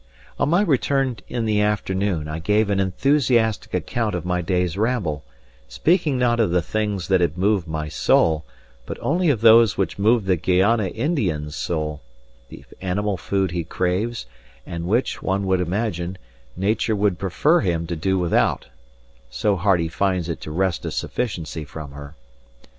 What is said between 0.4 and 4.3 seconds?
my return in the afternoon I gave an enthusiastic account of